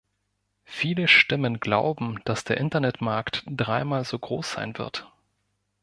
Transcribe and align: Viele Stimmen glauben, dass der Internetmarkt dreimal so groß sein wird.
Viele 0.65 1.07
Stimmen 1.07 1.59
glauben, 1.59 2.21
dass 2.25 2.43
der 2.43 2.57
Internetmarkt 2.57 3.43
dreimal 3.45 4.03
so 4.03 4.17
groß 4.17 4.53
sein 4.53 4.75
wird. 4.79 5.07